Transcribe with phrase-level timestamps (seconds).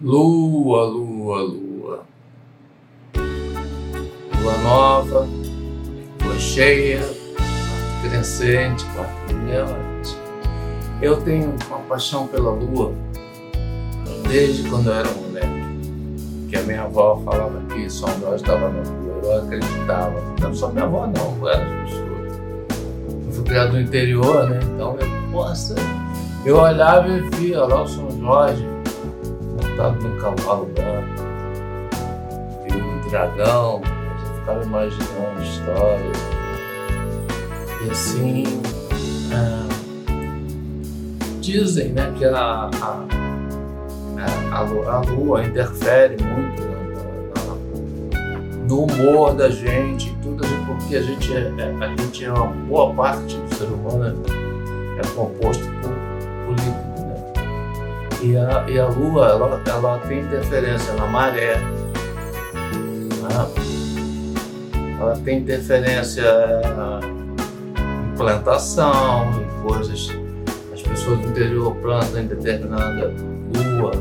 [0.00, 2.04] Lua, lua, lua.
[4.40, 5.28] Lua nova,
[6.22, 7.00] lua cheia,
[8.02, 9.18] crescente, quarto.
[11.02, 13.07] Eu tenho uma paixão pela lua
[14.28, 15.48] desde quando eu era moleque.
[16.48, 20.22] Que a minha avó falava que São Jorge estava na lua, eu acreditava.
[20.40, 22.38] Não só minha avó não, várias pessoas.
[23.26, 24.60] Eu fui criado no interior, né?
[24.62, 25.74] Então eu, nossa,
[26.44, 28.78] eu olhava e via lá o São Jorge
[29.78, 31.22] montado num cavalo branco,
[32.66, 36.18] e um dragão, eu ficava imaginando histórias.
[37.84, 38.44] E assim,
[39.32, 39.68] ah,
[41.40, 43.04] dizem né, que a, a,
[44.52, 46.68] a, lua- a lua interfere muito
[48.68, 52.92] no humor da gente, tudo, porque a gente é, é- a gente é uma boa
[52.94, 55.90] parte do ser humano é, é composto por,
[56.44, 57.14] por líquido, né?
[58.22, 63.48] E a, e a Lua, ela, ela tem interferência na maré, né?
[65.00, 67.00] ela tem interferência eh,
[68.12, 70.10] em plantação, em coisas.
[70.74, 73.14] As pessoas do interior plantam em determinada
[73.54, 73.92] lua,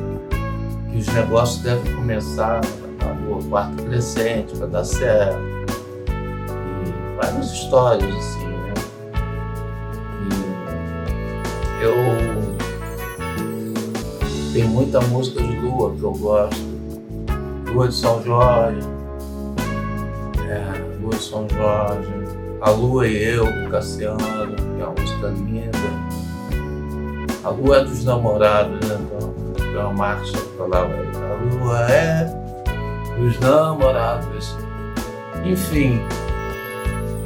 [0.99, 2.61] os negócios devem começar
[3.27, 5.39] lua quarto crescente para dar certo.
[6.07, 8.73] E várias histórias assim, né?
[11.79, 11.95] E eu
[14.53, 16.77] tem muita música de lua que eu gosto.
[17.73, 18.87] Lua de São Jorge.
[20.49, 22.09] É, Lua de São Jorge.
[22.61, 25.77] A Lua e Eu, do Cassiano, que é uma música linda.
[27.43, 28.97] A Lua é dos namorados, né?
[28.99, 29.46] Então,
[29.95, 30.93] marcha que falava.
[30.93, 32.25] A Lua é
[33.17, 34.55] dos namorados.
[35.43, 36.01] Enfim,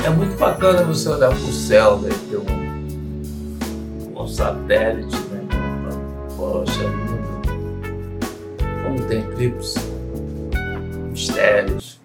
[0.06, 5.42] é muito bacana você olhar para o céu, daí ter um, um satélite, né?
[6.36, 7.22] Poxa, lindo.
[8.84, 9.80] Como tem eclipse,
[11.10, 12.00] mistérios.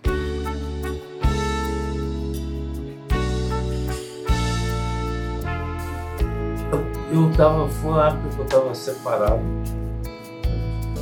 [7.13, 9.41] Eu, tava, foi uma época que eu tava separado,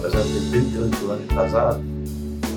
[0.05, 1.83] apesar de ter 38 anos de casado.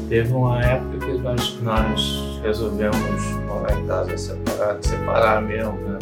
[0.10, 5.98] Teve uma época que nós, nós resolvemos morar em casa separado, separar mesmo, né?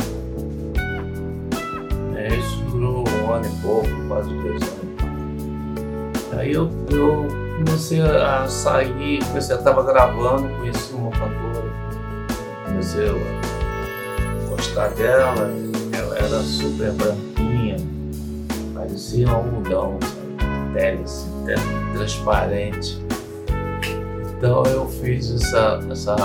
[2.16, 4.86] É, isso durou um ano e pouco, quase dois anos.
[6.38, 11.72] Aí eu, eu comecei a sair, comecei a estava gravando, conheci uma cantora,
[12.66, 15.50] comecei a gostar dela,
[15.94, 17.78] ela era super branquinha,
[18.74, 20.26] parecia um algodão, sabe?
[20.76, 21.35] pele assim,
[21.94, 23.00] transparente.
[24.38, 26.16] Então eu fiz essa, essa.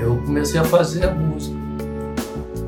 [0.00, 1.56] Eu comecei a fazer a música.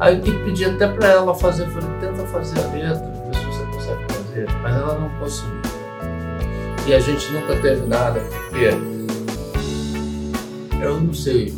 [0.01, 3.45] Aí eu pedi até para ela fazer, eu falei, tenta fazer a letra, ver se
[3.45, 5.55] você consegue fazer, mas ela não conseguiu.
[6.87, 8.71] E a gente nunca teve nada, porque
[10.83, 11.55] eu não sei,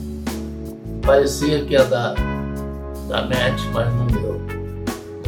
[1.05, 2.15] parecia que ia dar,
[3.09, 4.41] dar match, mas não deu.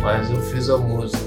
[0.02, 1.18] Mas eu fiz a música.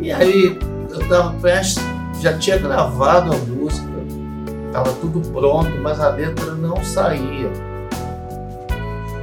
[0.00, 0.58] E aí
[0.94, 1.82] eu tava prestes,
[2.20, 3.88] já tinha gravado a música,
[4.72, 7.50] tava tudo pronto, mas a letra não saía.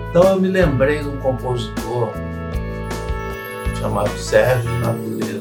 [0.10, 2.10] Então eu me lembrei de um compositor
[3.80, 5.40] chamado Sérgio Natureza,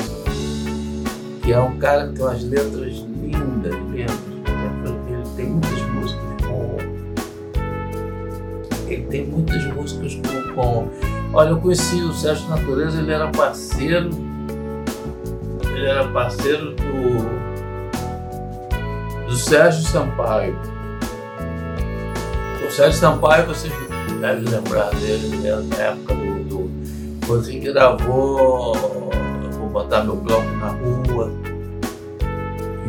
[1.43, 4.31] que é um cara que tem umas letras lindas, lindas.
[5.09, 6.77] Ele tem muitas músicas com.
[8.87, 10.55] Ele tem muitas músicas com.
[10.55, 10.89] com...
[11.33, 14.30] Olha, eu conheci o Sérgio Natureza, ele era parceiro.
[15.81, 17.25] Ele era parceiro do.
[19.27, 20.55] do Sérgio Sampaio.
[22.67, 23.73] O Sérgio Sampaio, vocês
[24.21, 26.71] devem lembrar dele, né, na época do, do
[27.27, 28.75] quando ele gravou
[29.59, 31.33] Vou Botar Meu Bloco na Rua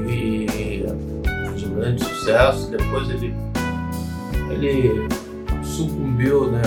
[0.05, 0.83] e
[1.47, 2.71] fez um grande sucesso.
[2.71, 3.33] Depois ele,
[4.49, 5.07] ele
[5.63, 6.61] sucumbiu né,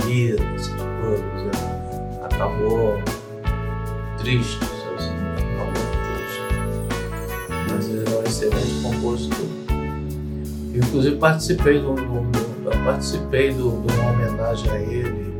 [0.00, 1.44] a vida, essas coisas.
[1.44, 1.52] né,
[2.24, 2.98] Acabou
[4.24, 5.84] triste, sabe, assim, muito
[6.16, 6.40] triste.
[7.70, 9.46] Mas um excelente compositor.
[10.74, 15.34] Eu, inclusive participei do, do, do- participei do, de uma homenagem a ele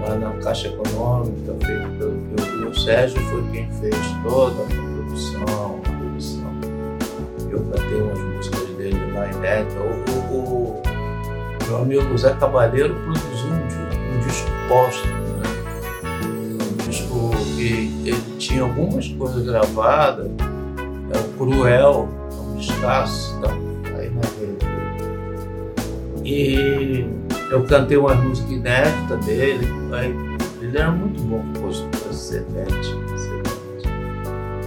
[0.00, 5.80] lá na Caixa Econômica, feito pelo e o, Sérgio foi quem fez toda a produção,
[5.84, 6.52] a produção.
[7.50, 9.74] Eu cantei umas músicas dele lá inéditas.
[9.76, 15.21] O, o, o meu amigo Zé Cavalheiro produziu um, um disco póstumo,
[17.62, 17.92] né?
[18.04, 20.26] Ele tinha algumas coisas gravadas,
[21.12, 23.50] é o Cruel, é um descasso, tá
[23.98, 24.66] aí na rede.
[26.24, 27.06] E
[27.50, 30.14] eu cantei uma música inédita dele, aí,
[30.60, 33.88] ele era muito bom compositor, excelente, excelente.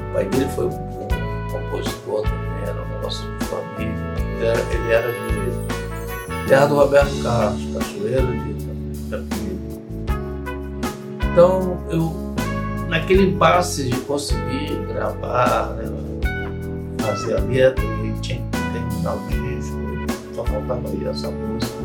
[0.09, 4.15] O pai dele foi um compositor também, era um negócio de família.
[4.35, 8.51] Ele era, ele era de terra do Roberto Carlos, Cachoeira de
[9.07, 9.59] Itapemirim.
[11.31, 12.24] Então, eu,
[12.87, 15.85] naquele impasse de conseguir gravar, né,
[16.99, 19.77] fazer a letra e tinha que terminar o disco,
[20.33, 21.75] só faltava aí essa música.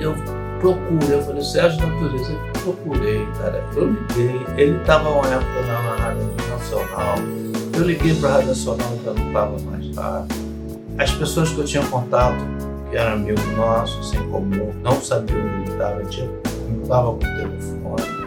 [0.00, 0.14] Eu
[0.60, 3.64] procurei, eu falei, Sérgio Natureza, eu procurei, cara.
[3.74, 7.16] Eu liguei, ele estava uma época na Rádio Nacional,
[7.74, 10.26] eu liguei para a Rádio Nacional, já não estava mais lá.
[10.98, 12.44] As pessoas que eu tinha contato,
[12.90, 18.17] que eram amigos nossos, sem comum, não sabiam onde ele estava, não estava com telefone.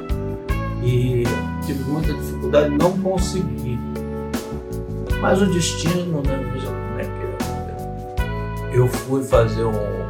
[0.84, 1.24] E
[1.66, 3.80] tive muita dificuldade, não consegui.
[5.22, 6.50] Mas o destino, né?
[6.52, 8.78] Veja como é que é.
[8.78, 10.02] Eu fui fazer um, um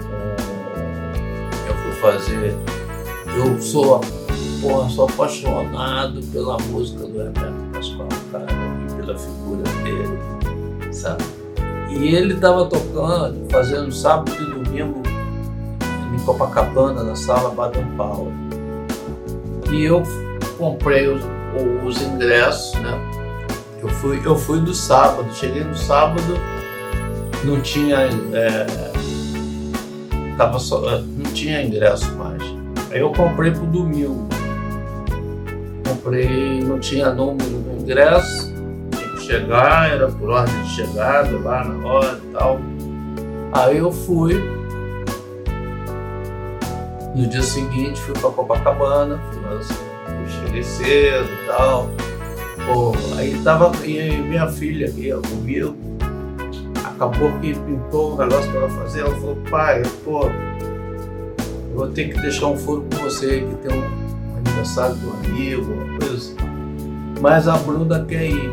[1.67, 2.55] eu fui fazer.
[3.35, 3.99] Eu sou,
[4.61, 8.45] porra, sou apaixonado pela música do Rebeca Pascoal, cara,
[8.89, 11.23] e pela figura dele, sabe?
[11.89, 15.03] E ele estava tocando, fazendo sábado e domingo
[16.13, 18.31] em Copacabana, na sala Baden Powell.
[19.71, 20.03] E eu
[20.61, 21.23] comprei os,
[21.83, 22.91] os ingressos, né?
[23.81, 26.37] Eu fui, eu fui do sábado, cheguei no sábado,
[27.43, 28.67] não tinha, é,
[30.37, 32.43] tava só, é, não tinha ingresso mais.
[32.91, 34.29] Aí eu comprei pro domingo.
[35.87, 38.53] Comprei, não tinha número do ingresso,
[38.91, 42.59] tinha que chegar, era por ordem de chegada lá na hora e tal.
[43.51, 44.35] Aí eu fui.
[47.15, 49.90] No dia seguinte fui para Copacabana, fui,
[50.63, 51.89] cedo e tal.
[52.65, 55.75] Pô, aí tava e minha filha aqui comigo.
[56.83, 59.01] Acabou que pintou um negócio para ela fazer.
[59.01, 63.77] Ela falou, pai, pô, eu vou ter que deixar um furo com você que tem
[63.77, 66.35] um aniversário do amigo, uma coisa assim.
[67.21, 68.51] Mas a Bruna quer ir.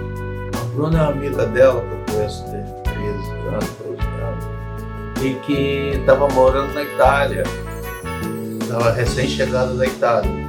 [0.54, 2.98] A Bruna é uma amiga dela que eu conheço desde 13
[3.48, 7.42] anos, 12 anos, e que estava morando na Itália.
[8.62, 10.47] Estava recém-chegada da Itália.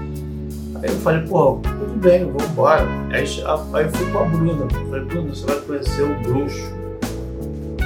[0.81, 2.88] Aí eu falei, pô, tudo bem, vamos embora.
[3.12, 3.26] Aí,
[3.74, 4.68] aí eu fui com a Bruna.
[4.90, 6.74] falei, Bruna, você vai conhecer o bruxo,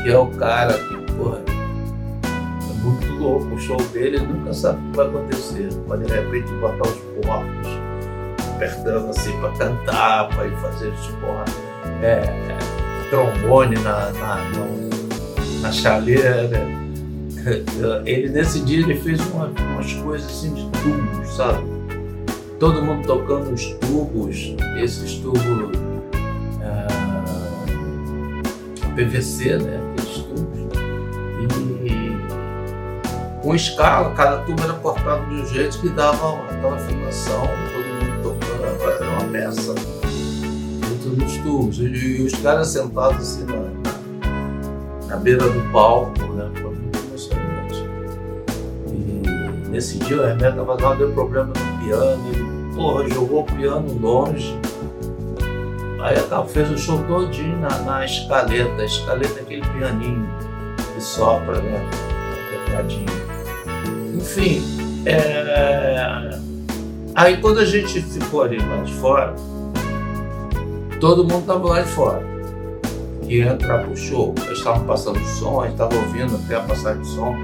[0.03, 3.55] que é o cara que, porra, é muito louco.
[3.55, 5.69] O show dele nunca sabe o que vai acontecer.
[5.87, 7.83] Pode de repente botar os porcos
[8.55, 11.45] apertando assim para cantar, para ir fazer porra,
[12.03, 12.21] é,
[13.09, 16.83] trombone na, na, na, na chaleira.
[18.05, 21.72] Ele nesse dia ele fez uma, umas coisas assim de tubos, sabe?
[22.63, 25.43] Todo mundo tocando os tubos, esses tubos
[26.61, 26.87] é,
[28.95, 29.81] PVC, né?
[29.91, 30.59] Aqueles tubos.
[31.83, 37.41] E com escala, cada tubo era cortado de um jeito que dava aquela afinação,
[37.73, 39.75] todo mundo tocando, era uma peça
[40.87, 41.79] dentro dos tubos.
[41.79, 46.49] E, e os caras sentados assim na, na, beira do palco, né?
[46.61, 47.85] Foi muito emocionante.
[48.87, 54.57] E nesse dia o Hermeto Cavacal deu problema no piano, ele porra, jogou piano longe.
[56.01, 58.81] Aí ela fez o show todinho na, na escaleta.
[58.81, 60.27] A escaleta é aquele pianinho
[60.93, 61.89] que sopra, né?
[62.51, 63.05] Tecladinho.
[64.15, 64.61] Enfim,
[65.05, 66.29] é...
[67.15, 69.33] aí quando a gente ficou ali lá de fora,
[70.99, 72.21] todo mundo estava lá de fora.
[73.23, 77.01] Ia entrar pro show, eles estavam passando som, a gente estava ouvindo até a passagem
[77.01, 77.35] de som.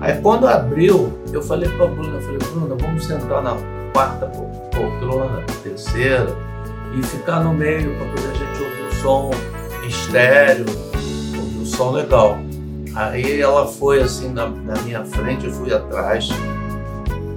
[0.00, 3.56] Aí quando abriu, eu falei para a Bruna, falei, Bruna, vamos sentar na
[3.92, 6.34] quarta poltrona, terceira,
[6.94, 9.30] e ficar no meio para poder a gente ouvir o som
[9.86, 10.66] estéreo,
[11.36, 12.38] ouvir o som legal.
[12.94, 16.28] Aí ela foi assim na, na minha frente, eu fui atrás.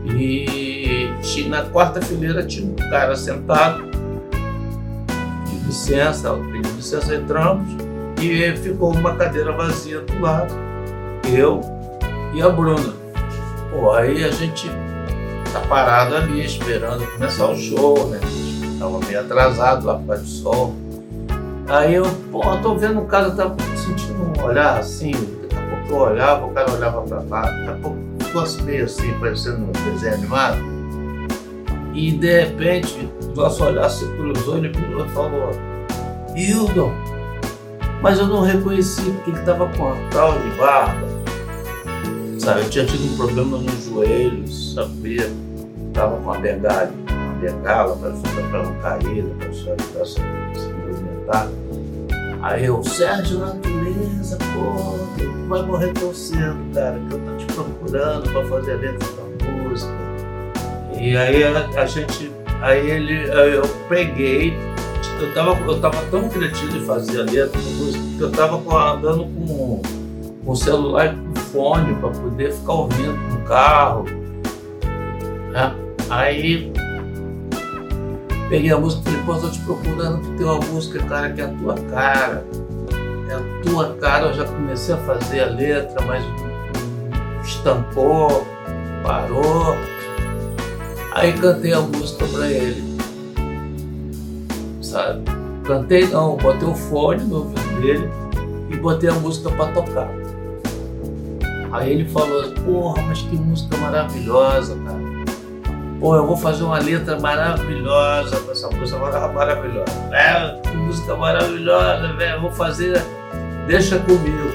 [0.06, 1.10] E
[1.48, 3.84] na quarta fileira tinha um cara sentado,
[5.46, 6.40] de licença, ela
[6.76, 7.66] licença, entramos
[8.22, 10.54] e ficou uma cadeira vazia do lado,
[11.34, 11.62] eu
[12.34, 13.05] e a Bruna.
[13.76, 14.70] Pô, aí a gente
[15.52, 18.22] tá parado ali esperando começar o show, né?
[18.80, 20.74] Tava meio atrasado lá causa do sol.
[21.68, 25.90] Aí eu, pô, tô vendo o cara tá sentindo um olhar assim, daqui a pouco
[25.90, 29.66] eu olhava, o cara olhava pra lá, daqui a pouco ficou assim, meio assim, parecendo
[29.66, 30.58] um desenho animado.
[31.94, 35.52] E de repente, o nosso olhar se cruzou, ele virou e falou,
[36.34, 36.94] Hildon,
[38.02, 41.25] mas eu não reconheci porque ele tava com a tal de barba.
[42.46, 45.32] Sabe, eu tinha tido um problema nos joelhos, sabia?
[45.96, 51.50] Tava com a bengala, uma pegá-la, para não cair, para ajudar a se movimentar.
[52.44, 54.96] Aí eu, Sérgio Natureza, pô,
[55.48, 59.52] vai morrer tão cedo, cara, que eu tô te procurando para fazer a letra da
[59.52, 59.94] música.
[61.02, 64.54] E aí a, a gente, aí ele, eu peguei,
[65.20, 68.94] eu tava, eu tava tão criativo de fazer a letra da música que eu tava
[68.94, 69.82] andando com,
[70.46, 71.25] com o celular
[71.56, 74.04] fone para poder ficar ouvindo no carro.
[75.52, 75.74] Né?
[76.10, 76.72] Aí
[78.50, 81.42] peguei a música e falei, pô, tô te procurando que tem uma música, cara, que
[81.42, 82.46] é a tua cara.
[83.30, 86.24] É a tua cara, eu já comecei a fazer a letra, mas
[87.44, 88.46] estampou,
[89.02, 89.78] parou.
[91.14, 92.96] Aí cantei a música pra ele.
[94.82, 95.24] Sabe?
[95.64, 98.10] Cantei não, botei o fone no ouvido dele
[98.70, 100.25] e botei a música para tocar.
[101.76, 104.98] Aí ele falou, porra, mas que música maravilhosa, cara.
[106.00, 109.92] Pô, eu vou fazer uma letra maravilhosa com essa música maravilhosa.
[110.14, 112.42] É, que música maravilhosa, velho.
[112.42, 113.04] Vou fazer,
[113.68, 114.54] deixa comigo.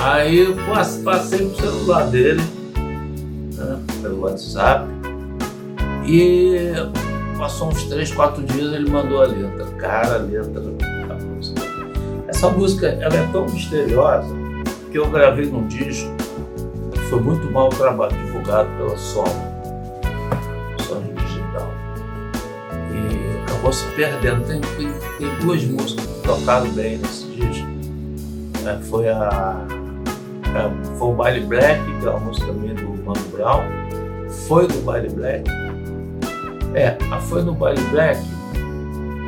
[0.00, 0.56] Aí eu
[1.04, 2.42] passei pro celular dele,
[3.54, 4.88] né, pelo WhatsApp,
[6.06, 6.72] e
[7.36, 9.66] passou uns 3, 4 dias ele mandou a letra.
[9.76, 11.60] Cara, a letra da música.
[12.26, 14.34] Essa música ela é tão misteriosa
[14.90, 16.17] que eu gravei num disco
[17.08, 19.58] foi muito mal trabalho, divulgado pela Soma
[23.58, 24.44] acabou se perdendo.
[24.46, 27.66] Tem, tem, tem duas músicas que tocaram bem nesse disco.
[28.66, 29.66] É, foi a,
[30.54, 33.62] é, foi o Baile Black, que é uma música minha do Mano Brown.
[34.46, 35.50] Foi do Baile Black.
[36.74, 38.20] É, a Foi no Baile Black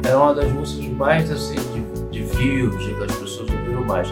[0.06, 4.08] é uma das músicas mais assim de, de views, que as pessoas ouviram mais.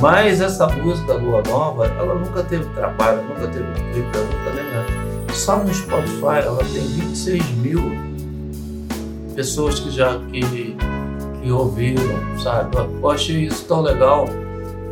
[0.00, 5.34] Mas essa música Lua Nova, ela nunca teve trabalho, nunca teve clipe, nunca nem nada.
[5.34, 8.08] Só no Spotify ela tem 26 mil
[9.34, 10.76] pessoas que já que,
[11.40, 12.76] que ouviram, sabe?
[12.76, 14.28] Eu achei isso tão legal.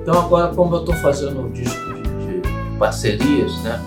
[0.02, 3.80] Então agora como eu estou fazendo um disco de, de, parcerias, né?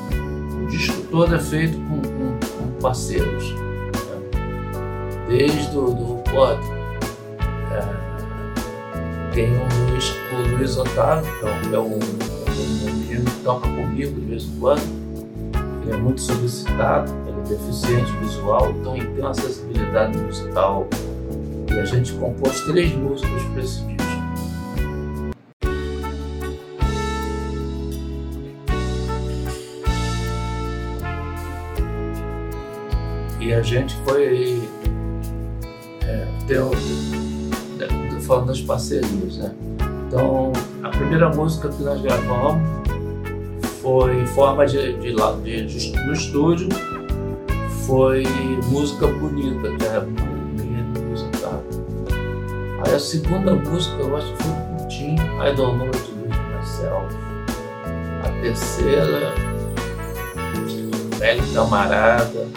[0.63, 3.53] O disco todo é feito com, com, com parceiros.
[3.53, 3.67] Né?
[5.27, 6.59] Desde o do pô, é,
[9.33, 9.88] tem Luiz,
[10.35, 14.81] o Luiz Otávio, que é um, um menino que toca comigo de vez em quando.
[15.83, 17.11] Ele é muito solicitado
[17.49, 20.87] deficiente visual, então ele tem uma acessibilidade musical.
[21.67, 23.99] E a gente compôs três músicas para esse disco.
[33.39, 34.61] E a gente foi
[36.03, 36.61] é, ter,
[38.21, 39.55] falando das parcerias, né?
[40.09, 40.51] Então,
[40.81, 42.67] a primeira música que nós gravamos
[43.79, 45.13] foi em forma de, de,
[45.43, 46.67] de, de no estúdio
[47.85, 48.23] foi
[48.69, 51.63] Música Bonita, que era minha musical.
[52.83, 56.57] Aí a segunda música eu acho que foi Putin, I Don't Know to Do With
[56.57, 57.15] Myself.
[58.23, 59.35] A terceira,
[61.19, 62.47] Velho Camarada.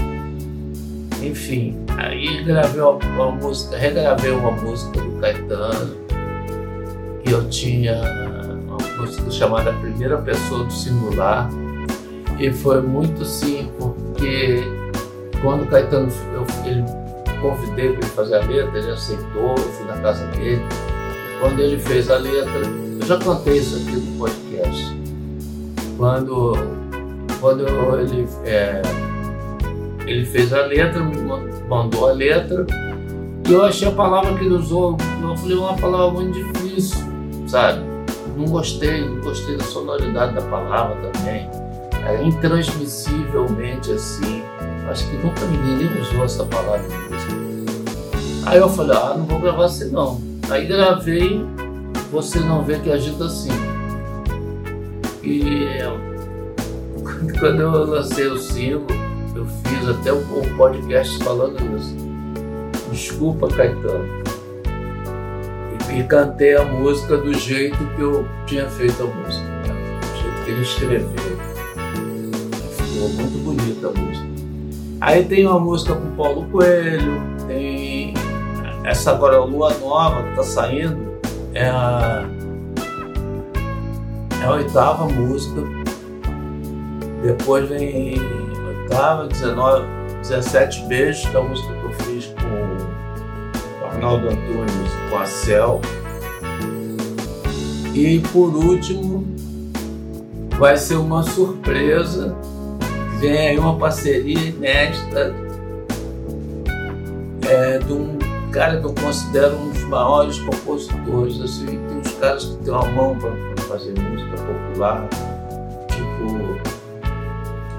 [1.23, 6.02] Enfim, aí gravei uma, uma música, regravei uma música do Caetano,
[7.33, 8.01] eu tinha
[9.31, 11.49] chamada Primeira Pessoa do Singular.
[12.39, 14.63] E foi muito sim, porque
[15.41, 16.85] quando Caetano, eu, ele
[17.41, 20.63] convidei para ele fazer a letra, ele aceitou, eu fui na casa dele.
[21.41, 22.61] Quando ele fez a letra,
[23.01, 24.97] eu já contei isso aqui no podcast.
[25.97, 26.53] Quando,
[27.41, 27.67] quando
[27.99, 28.83] ele, é,
[30.07, 31.17] ele fez a letra, me
[31.69, 32.67] mandou a letra,
[33.49, 37.12] e eu achei a palavra que ele usou, eu falei, uma palavra muito difícil,
[37.53, 37.83] sabe?
[38.35, 41.49] Não gostei, não gostei da sonoridade da palavra também.
[42.07, 44.43] É intransmissivelmente assim.
[44.89, 46.89] Acho que nunca ninguém usou essa palavra.
[48.47, 50.19] Aí eu falei, ah, não vou gravar assim não.
[50.51, 51.45] Aí gravei
[52.11, 53.51] Você Não Vê Que Agita Assim.
[55.23, 55.79] E
[57.39, 58.87] quando eu lancei o single,
[59.37, 61.95] eu fiz até um podcast falando isso.
[62.91, 64.32] Desculpa, Caetano.
[65.95, 70.01] E, cantei a música do jeito que eu tinha feito a música, né?
[70.01, 71.39] do jeito que ele escreveu.
[72.77, 74.27] Ficou muito bonita a música.
[75.01, 78.15] Aí tem uma música com Paulo Coelho, tem
[78.85, 81.19] essa agora Lua Nova que tá saindo,
[81.55, 82.25] é a,
[84.41, 85.61] é a oitava música.
[87.23, 88.15] Depois vem
[88.93, 89.87] oitava, 19,
[90.23, 94.82] 17 beijos, que é a música que eu fiz com o Arnaldo Antunes,
[95.13, 95.81] com a Cel.
[97.95, 99.27] E por último,
[100.59, 102.35] vai ser uma surpresa
[103.23, 105.33] vem aí uma parceria inédita
[107.49, 108.19] é, de um
[108.51, 111.41] cara que eu considero um dos maiores compositores.
[111.41, 115.09] Assim, tem uns caras que têm uma mão para fazer música popular,
[115.87, 116.59] tipo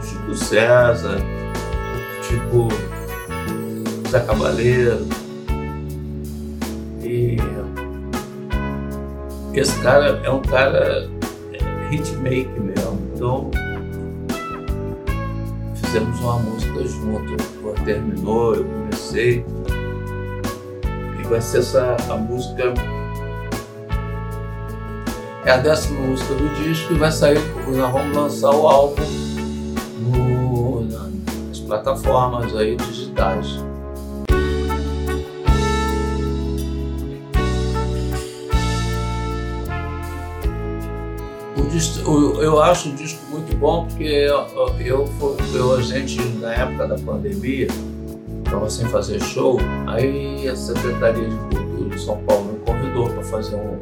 [0.01, 1.17] Chico César,
[2.21, 2.69] tipo
[4.09, 5.22] Zé Cabaleiro.
[9.53, 11.07] Esse cara é um cara
[11.91, 13.01] hitmaker mesmo.
[13.13, 13.51] Então
[15.75, 17.43] fizemos uma música junto.
[17.61, 19.45] Quando terminou, eu comecei.
[21.19, 22.73] E vai ser essa a música.
[25.45, 27.39] É a décima música do disco e vai sair.
[27.67, 29.03] Nós vamos lançar o álbum
[29.99, 33.63] no, nas plataformas aí digitais.
[42.41, 44.45] Eu acho o disco muito bom porque eu,
[44.79, 45.09] eu,
[45.55, 47.67] eu, a gente, na época da pandemia,
[48.45, 53.23] estava sem fazer show, aí a Secretaria de Cultura de São Paulo me convidou para
[53.23, 53.79] fazer um,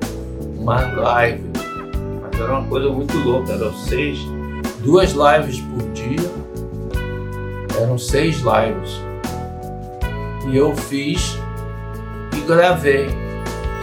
[0.61, 1.43] uma live.
[2.21, 4.19] Mas era uma coisa muito louca, eram seis,
[4.83, 6.31] duas lives por dia,
[7.81, 9.01] eram seis lives.
[10.49, 11.37] E eu fiz
[12.37, 13.09] e gravei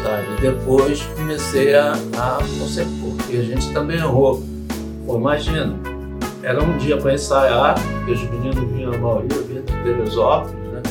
[0.02, 0.40] sabe?
[0.40, 2.38] Depois comecei a, a
[3.28, 4.42] porque a gente também errou.
[5.04, 5.78] Pô, imagina,
[6.42, 10.82] era um dia para ensaiar, porque os meninos vinham, a maioria vinha de Teresópolis, né?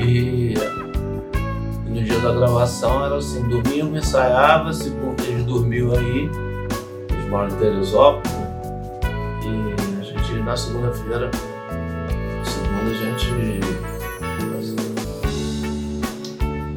[0.00, 6.28] E, e, no dia da gravação era assim, dormiam, ensaiava, segundo eles dormiam aí,
[7.10, 8.50] eles moram em Teresópolis, né?
[9.44, 11.30] e a gente na segunda-feira,
[12.42, 13.60] segunda a gente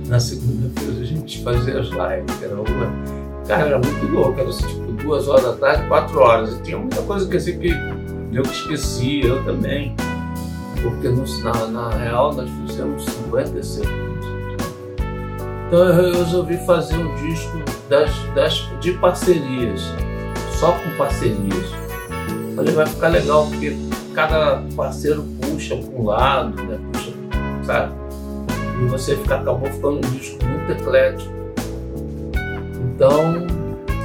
[0.08, 3.19] na segunda-feira a gente fazia as lives, era uma.
[3.50, 6.54] Cara, era muito louco, era assim, tipo duas horas da tarde, quatro horas.
[6.54, 7.72] E tinha muita coisa que assim que
[8.32, 9.96] eu esqueci, eu também.
[10.84, 11.10] Porque
[11.42, 14.66] na, na real nós fizemos 56 músicas.
[15.68, 17.58] Então eu resolvi fazer um disco
[17.90, 19.82] das, das, de parcerias,
[20.60, 21.66] só com parcerias.
[22.56, 23.76] Falei, vai ficar legal, porque
[24.14, 26.80] cada parceiro puxa para um lado, né?
[26.94, 27.14] Puxa,
[27.64, 27.94] sabe?
[28.80, 31.39] e você fica, acabou ficando um disco muito eclético.
[33.00, 33.48] Então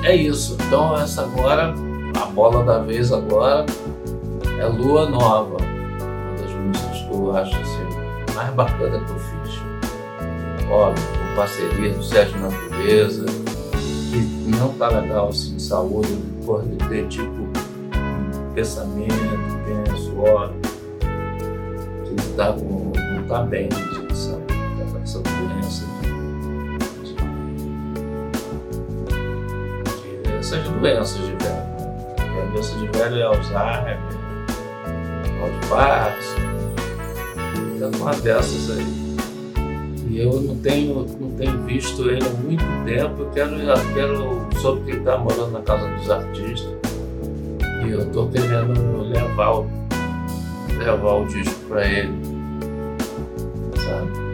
[0.04, 0.57] é isso.
[0.68, 1.74] Então essa agora,
[2.22, 3.66] a bola da vez agora
[4.57, 9.61] é Lua Nova, uma das músicas que eu acho assim, mais bacana que eu fiz.
[10.70, 13.26] Óbvio, com parceria do Sérgio Natureza,
[14.12, 17.48] que não tá legal assim, saúde, por ter tipo
[18.54, 19.12] pensamento,
[19.66, 20.50] penso, ó,
[22.07, 23.68] ele tá não tá bem,
[24.12, 24.44] sabe?
[25.02, 25.33] essa doença
[30.54, 31.64] essas doenças de velho.
[32.18, 33.98] A doença de velho é Alzheimer,
[35.38, 36.36] mal de Parkinson,
[37.74, 39.04] então uma dessas aí.
[40.08, 43.22] E eu não tenho, não tenho visto ele há muito tempo.
[43.22, 46.72] Eu quero, eu quero soube que ele está morando na casa dos artistas.
[47.84, 49.66] E eu estou querendo levar o,
[50.78, 52.12] levar o disco para ele.
[53.76, 54.24] Sabe?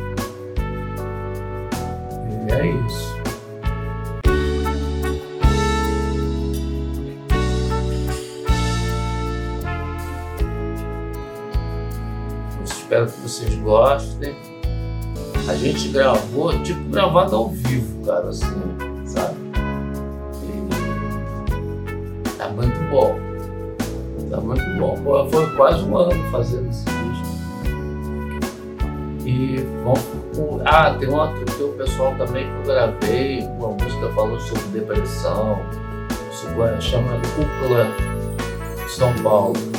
[2.53, 3.20] é isso.
[12.91, 14.35] Espero que vocês gostem.
[15.49, 18.47] A gente gravou, tipo, gravado ao vivo, cara, assim,
[19.07, 19.37] sabe?
[20.43, 20.69] E
[22.37, 23.17] tá muito bom.
[24.29, 24.97] Tá muito bom.
[25.31, 27.31] Foi quase um ano fazendo esse disco.
[29.25, 30.01] E vamos
[30.65, 35.59] ah, tem, uma, tem um pessoal também que eu gravei, uma música falando sobre depressão,
[36.33, 37.87] sobre, chama O Clã,
[38.89, 39.70] São Paulo.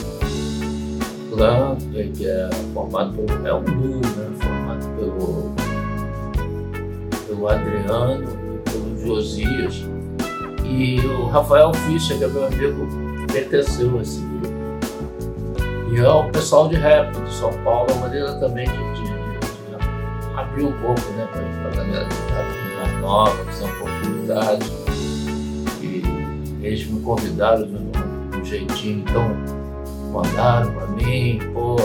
[1.41, 1.75] Clã,
[2.15, 3.61] que é formado pelo.
[3.61, 4.29] Duo, né?
[4.39, 5.51] Formado pelo,
[7.25, 8.23] pelo Adriano
[8.53, 9.83] e pelo Josias.
[10.63, 12.87] E o Rafael Fischer, que é meu amigo,
[13.33, 14.51] pertenceu a esse grupo.
[15.91, 20.65] E é o pessoal de rap de São Paulo, é uma maneira também de abrir
[20.65, 22.07] um pouco né, para a galera
[22.77, 24.71] mais nova, que são oportunidades.
[25.81, 26.03] E
[26.61, 27.91] eles me convidaram de um,
[28.39, 29.60] um jeitinho, então
[30.11, 31.77] mandaram para mim, pô,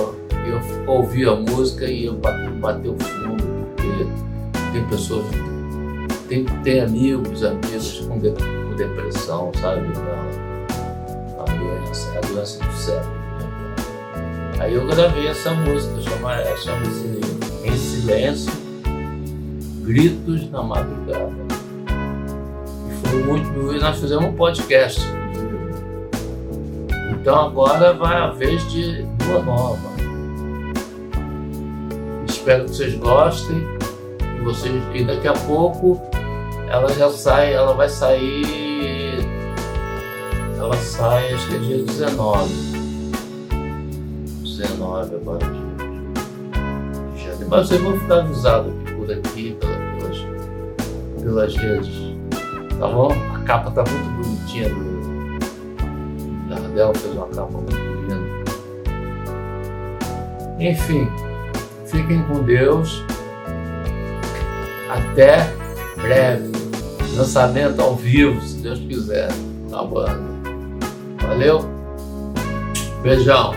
[0.47, 3.43] eu ouvi a música e eu bati o fundo,
[3.77, 4.07] porque
[4.73, 5.25] tem pessoas,
[6.29, 9.87] tem, tem amigos, amigos com, de, com depressão, sabe?
[11.39, 13.15] A, a doença, é a doença do século.
[13.15, 13.27] Né?
[14.61, 16.83] Aí eu gravei essa música, chama-se chama
[17.65, 18.53] em silêncio,
[19.83, 21.33] gritos na madrugada.
[22.89, 23.81] E foi muito.
[23.81, 25.01] Nós fizemos um podcast,
[27.27, 29.89] Então agora vai a vez de Lua Nova.
[32.29, 33.67] espero que vocês gostem.
[34.21, 36.01] E, vocês, e daqui a pouco
[36.69, 39.27] ela já sai, ela vai sair.
[40.57, 42.55] Ela sai, acho que é dia 19.
[44.45, 45.47] 19 agora.
[47.49, 49.59] Mas vocês vão ficar avisados por aqui,
[49.99, 50.17] pelas,
[51.21, 51.93] pelas redes.
[52.79, 53.11] Tá bom?
[53.35, 55.16] A capa tá muito bonitinha do.
[56.95, 58.16] Fez uma capa muito linda.
[60.59, 61.09] Enfim,
[61.87, 63.05] fiquem com Deus.
[64.88, 65.53] Até
[66.01, 66.53] breve.
[67.16, 69.29] Lançamento ao vivo, se Deus quiser,
[69.71, 70.21] na banda.
[71.23, 71.64] Valeu?
[73.03, 73.56] Beijão.